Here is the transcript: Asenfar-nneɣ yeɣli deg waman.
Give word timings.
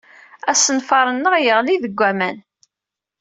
Asenfar-nneɣ 0.51 1.33
yeɣli 1.39 1.75
deg 1.83 1.93
waman. 1.99 2.37